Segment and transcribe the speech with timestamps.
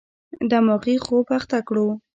[0.51, 1.87] دماغي خوب اخته کړو.